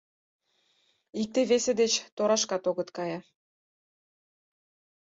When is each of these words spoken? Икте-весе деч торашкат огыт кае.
Икте-весе 1.21 1.73
деч 1.81 1.93
торашкат 2.15 2.63
огыт 2.69 2.89
кае. 2.97 3.19